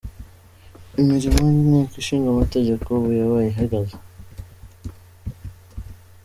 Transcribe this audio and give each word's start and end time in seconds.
Imirimo 1.01 1.37
y'inteko 1.47 1.93
ishingamategeko 2.01 2.87
ubu 2.97 3.09
yabaye 3.19 3.47
ihagaze. 3.51 3.95